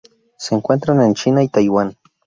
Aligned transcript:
Se 0.35 0.55
encuentran 0.55 0.99
en 1.03 1.13
China 1.13 1.43
y 1.43 1.47
Taiwán. 1.49 1.95